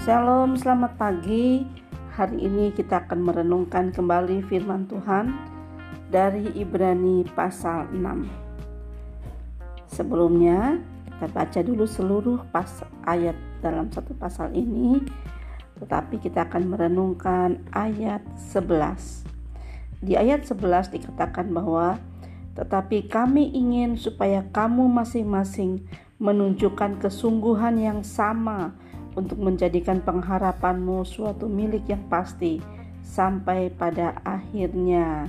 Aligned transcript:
Shalom, 0.00 0.56
selamat 0.56 0.96
pagi. 0.96 1.60
Hari 2.16 2.40
ini 2.40 2.72
kita 2.72 3.04
akan 3.04 3.20
merenungkan 3.20 3.92
kembali 3.92 4.40
firman 4.48 4.88
Tuhan 4.88 5.28
dari 6.08 6.48
Ibrani 6.56 7.28
pasal 7.36 7.84
6. 7.92 8.24
Sebelumnya, 9.92 10.80
kita 11.04 11.28
baca 11.28 11.60
dulu 11.60 11.84
seluruh 11.84 12.40
pas 12.48 12.80
ayat 13.04 13.36
dalam 13.60 13.92
satu 13.92 14.16
pasal 14.16 14.56
ini, 14.56 15.04
tetapi 15.76 16.16
kita 16.16 16.48
akan 16.48 16.72
merenungkan 16.72 17.60
ayat 17.76 18.24
11. 18.40 19.28
Di 20.00 20.16
ayat 20.16 20.48
11 20.48 20.96
dikatakan 20.96 21.52
bahwa 21.52 22.00
tetapi 22.56 23.04
kami 23.04 23.52
ingin 23.52 24.00
supaya 24.00 24.48
kamu 24.48 24.88
masing-masing 24.88 25.84
menunjukkan 26.16 27.04
kesungguhan 27.04 27.76
yang 27.76 28.00
sama 28.00 28.72
untuk 29.18 29.42
menjadikan 29.42 29.98
pengharapanmu 30.02 31.02
suatu 31.02 31.50
milik 31.50 31.90
yang 31.90 32.02
pasti 32.06 32.62
sampai 33.02 33.72
pada 33.74 34.22
akhirnya. 34.22 35.26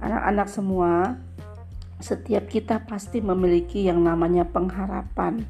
Anak-anak 0.00 0.48
semua, 0.48 1.20
setiap 2.00 2.48
kita 2.48 2.84
pasti 2.84 3.20
memiliki 3.20 3.88
yang 3.88 4.00
namanya 4.04 4.44
pengharapan. 4.44 5.48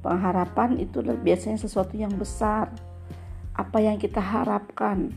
Pengharapan 0.00 0.80
itu 0.80 1.04
biasanya 1.04 1.60
sesuatu 1.60 1.96
yang 1.96 2.12
besar. 2.16 2.72
Apa 3.52 3.82
yang 3.82 4.00
kita 4.00 4.20
harapkan? 4.20 5.12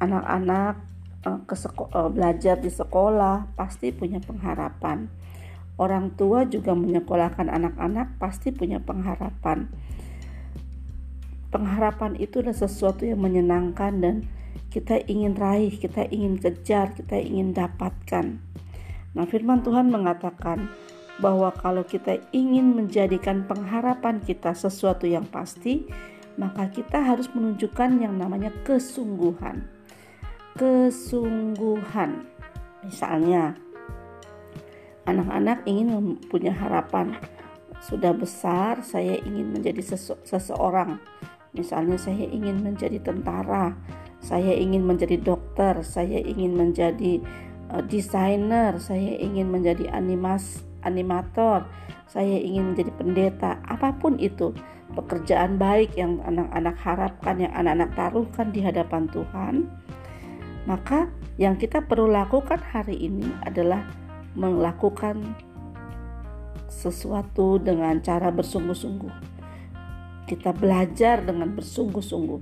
Anak-anak 0.00 0.80
eh, 1.24 1.40
eh, 1.40 2.10
belajar 2.12 2.56
di 2.60 2.68
sekolah 2.72 3.52
pasti 3.56 3.92
punya 3.92 4.20
pengharapan. 4.20 5.08
Orang 5.80 6.12
tua 6.12 6.44
juga 6.44 6.76
menyekolahkan 6.76 7.48
anak-anak 7.48 8.20
pasti 8.20 8.52
punya 8.52 8.84
pengharapan 8.84 9.72
pengharapan 11.50 12.14
itu 12.16 12.40
adalah 12.40 12.56
sesuatu 12.56 13.02
yang 13.04 13.20
menyenangkan 13.20 13.92
dan 14.00 14.16
kita 14.70 15.02
ingin 15.10 15.34
raih, 15.34 15.74
kita 15.74 16.06
ingin 16.08 16.38
kejar, 16.38 16.94
kita 16.94 17.18
ingin 17.18 17.50
dapatkan. 17.50 18.38
Nah, 19.18 19.26
firman 19.26 19.66
Tuhan 19.66 19.90
mengatakan 19.90 20.70
bahwa 21.18 21.50
kalau 21.50 21.82
kita 21.82 22.22
ingin 22.30 22.78
menjadikan 22.78 23.44
pengharapan 23.50 24.22
kita 24.22 24.54
sesuatu 24.54 25.10
yang 25.10 25.26
pasti, 25.26 25.90
maka 26.38 26.70
kita 26.70 27.02
harus 27.02 27.26
menunjukkan 27.34 27.98
yang 27.98 28.14
namanya 28.14 28.54
kesungguhan. 28.62 29.66
Kesungguhan. 30.54 32.30
Misalnya, 32.86 33.58
anak-anak 35.04 35.66
ingin 35.66 35.98
mempunyai 35.98 36.54
harapan, 36.54 37.18
sudah 37.82 38.14
besar 38.14 38.84
saya 38.86 39.18
ingin 39.24 39.56
menjadi 39.56 39.80
sese 39.80 40.12
seseorang 40.22 41.00
Misalnya 41.50 41.98
saya 41.98 42.30
ingin 42.30 42.62
menjadi 42.62 43.02
tentara, 43.02 43.74
saya 44.22 44.54
ingin 44.54 44.86
menjadi 44.86 45.18
dokter, 45.18 45.82
saya 45.82 46.22
ingin 46.22 46.54
menjadi 46.54 47.18
uh, 47.74 47.82
desainer, 47.82 48.78
saya 48.78 49.18
ingin 49.18 49.50
menjadi 49.50 49.90
animas 49.90 50.62
animator, 50.86 51.66
saya 52.06 52.38
ingin 52.38 52.72
menjadi 52.72 52.90
pendeta, 52.94 53.50
apa 53.66 53.90
pun 53.98 54.14
itu. 54.22 54.54
Pekerjaan 54.90 55.54
baik 55.54 55.94
yang 55.94 56.18
anak-anak 56.26 56.76
harapkan, 56.82 57.38
yang 57.38 57.54
anak-anak 57.54 57.94
taruhkan 57.94 58.50
di 58.50 58.58
hadapan 58.58 59.06
Tuhan, 59.06 59.70
maka 60.66 61.06
yang 61.38 61.54
kita 61.54 61.78
perlu 61.86 62.10
lakukan 62.10 62.58
hari 62.58 62.98
ini 62.98 63.30
adalah 63.46 63.86
melakukan 64.34 65.34
sesuatu 66.66 67.62
dengan 67.62 68.02
cara 68.02 68.34
bersungguh-sungguh 68.34 69.39
kita 70.30 70.54
belajar 70.54 71.26
dengan 71.26 71.50
bersungguh-sungguh. 71.58 72.38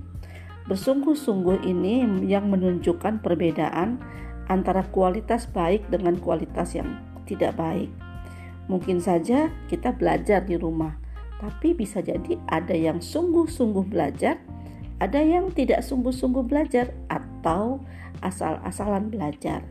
Bersungguh-sungguh 0.69 1.65
ini 1.65 2.05
yang 2.29 2.53
menunjukkan 2.53 3.25
perbedaan 3.25 3.97
antara 4.45 4.85
kualitas 4.93 5.49
baik 5.49 5.89
dengan 5.89 6.21
kualitas 6.21 6.77
yang 6.77 7.01
tidak 7.25 7.57
baik. 7.57 7.89
Mungkin 8.69 9.01
saja 9.01 9.49
kita 9.65 9.97
belajar 9.97 10.45
di 10.45 10.53
rumah, 10.53 10.93
tapi 11.41 11.73
bisa 11.73 12.05
jadi 12.05 12.37
ada 12.45 12.77
yang 12.77 13.01
sungguh-sungguh 13.01 13.89
belajar, 13.89 14.37
ada 15.01 15.17
yang 15.17 15.49
tidak 15.49 15.81
sungguh-sungguh 15.81 16.45
belajar, 16.45 16.93
atau 17.09 17.81
asal-asalan 18.21 19.09
belajar. 19.09 19.65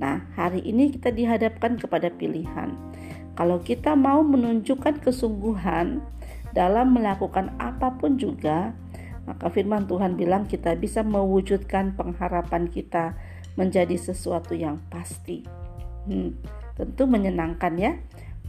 Nah, 0.00 0.24
hari 0.32 0.64
ini 0.64 0.88
kita 0.96 1.12
dihadapkan 1.12 1.76
kepada 1.76 2.08
pilihan. 2.08 2.72
Kalau 3.36 3.60
kita 3.60 3.92
mau 3.92 4.24
menunjukkan 4.24 5.04
kesungguhan, 5.04 6.00
dalam 6.52 6.92
melakukan 6.92 7.56
apa 7.56 7.96
pun 7.96 8.20
juga, 8.20 8.76
maka 9.24 9.48
firman 9.48 9.88
Tuhan 9.88 10.16
bilang 10.16 10.44
kita 10.44 10.76
bisa 10.76 11.00
mewujudkan 11.00 11.96
pengharapan 11.96 12.68
kita 12.68 13.16
menjadi 13.56 13.96
sesuatu 13.96 14.56
yang 14.56 14.80
pasti. 14.88 15.44
Hmm, 16.08 16.36
tentu 16.76 17.08
menyenangkan 17.08 17.74
ya. 17.76 17.92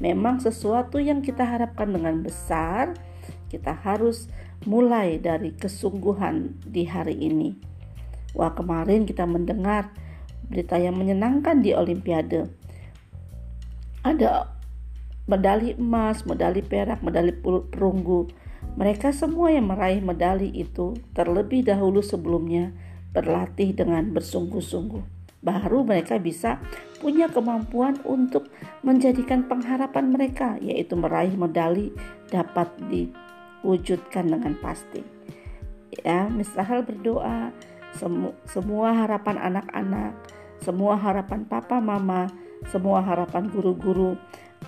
Memang 0.01 0.41
sesuatu 0.41 0.97
yang 0.97 1.21
kita 1.21 1.45
harapkan 1.45 1.93
dengan 1.93 2.25
besar, 2.25 2.97
kita 3.47 3.71
harus 3.71 4.25
mulai 4.65 5.21
dari 5.21 5.53
kesungguhan 5.53 6.57
di 6.65 6.83
hari 6.89 7.13
ini. 7.19 7.53
Wah, 8.33 8.51
kemarin 8.57 9.05
kita 9.05 9.29
mendengar 9.29 9.93
berita 10.49 10.81
yang 10.81 10.97
menyenangkan 10.97 11.61
di 11.61 11.77
Olimpiade. 11.77 12.49
Ada 14.01 14.49
medali 15.23 15.75
emas, 15.75 16.27
medali 16.27 16.59
perak, 16.59 16.99
medali 16.99 17.31
perunggu. 17.71 18.27
Mereka 18.73 19.13
semua 19.13 19.53
yang 19.53 19.69
meraih 19.69 20.01
medali 20.01 20.49
itu 20.51 20.97
terlebih 21.13 21.63
dahulu 21.63 22.01
sebelumnya 22.01 22.73
berlatih 23.13 23.71
dengan 23.77 24.09
bersungguh-sungguh. 24.11 25.03
Baru 25.43 25.83
mereka 25.83 26.15
bisa 26.17 26.57
punya 27.03 27.27
kemampuan 27.27 27.99
untuk 28.07 28.47
menjadikan 28.79 29.43
pengharapan 29.45 30.09
mereka, 30.09 30.55
yaitu 30.63 30.95
meraih 30.95 31.35
medali 31.35 31.91
dapat 32.31 32.71
diwujudkan 32.87 34.31
dengan 34.31 34.55
pasti. 34.63 35.03
Ya, 36.01 36.25
misal 36.31 36.81
berdoa, 36.81 37.53
semu 37.99 38.33
semua 38.49 38.95
harapan 38.95 39.37
anak-anak, 39.37 40.15
semua 40.63 40.95
harapan 40.97 41.45
papa 41.45 41.77
mama, 41.77 42.31
semua 42.71 43.03
harapan 43.03 43.51
guru-guru 43.51 44.15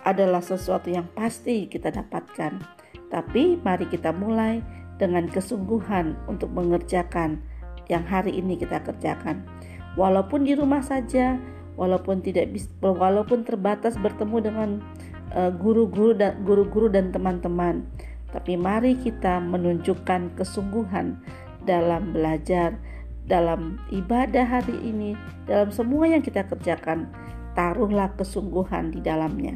adalah 0.05 0.39
sesuatu 0.39 0.88
yang 0.93 1.09
pasti 1.17 1.66
kita 1.66 1.89
dapatkan. 1.89 2.61
Tapi 3.09 3.57
mari 3.66 3.89
kita 3.89 4.13
mulai 4.13 4.61
dengan 5.01 5.27
kesungguhan 5.27 6.16
untuk 6.29 6.53
mengerjakan 6.53 7.41
yang 7.91 8.05
hari 8.05 8.38
ini 8.38 8.55
kita 8.55 8.81
kerjakan. 8.81 9.44
Walaupun 9.97 10.45
di 10.45 10.53
rumah 10.55 10.81
saja, 10.85 11.35
walaupun 11.75 12.23
tidak 12.23 12.53
walaupun 12.81 13.44
terbatas 13.44 13.99
bertemu 13.99 14.38
dengan 14.41 14.69
eh, 15.35 15.51
guru-guru 15.51 16.15
dan 16.15 16.39
guru-guru 16.44 16.88
dan 16.88 17.11
teman-teman, 17.11 17.85
tapi 18.31 18.59
mari 18.59 18.99
kita 18.99 19.39
menunjukkan 19.39 20.35
kesungguhan 20.35 21.19
dalam 21.63 22.11
belajar, 22.11 22.77
dalam 23.25 23.81
ibadah 23.89 24.44
hari 24.44 24.75
ini, 24.85 25.17
dalam 25.49 25.71
semua 25.73 26.05
yang 26.09 26.21
kita 26.21 26.45
kerjakan, 26.45 27.09
taruhlah 27.55 28.11
kesungguhan 28.19 28.91
di 28.91 28.99
dalamnya. 29.01 29.55